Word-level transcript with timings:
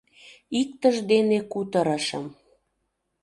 Иктыж 0.59 0.95
дене 1.11 1.39
кутырышым 1.51 2.25